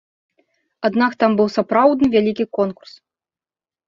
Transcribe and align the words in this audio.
Аднак 0.87 1.11
там 1.23 1.31
быў 1.39 1.49
сапраўды 1.57 2.03
вялікі 2.15 2.45
конкурс. 2.59 2.93